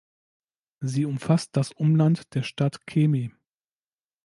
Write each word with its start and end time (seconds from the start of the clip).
Sie 0.79 1.05
umfasst 1.05 1.55
das 1.55 1.71
Umland 1.73 2.33
der 2.33 2.41
Stadt 2.41 2.87
Kemi. 2.87 3.31